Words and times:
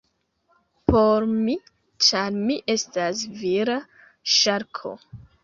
Por 0.91 1.25
mi, 1.33 1.55
ĉar 2.07 2.39
mi 2.47 2.57
estas 2.77 3.23
vira 3.43 3.77
ŝarko. 4.39 4.97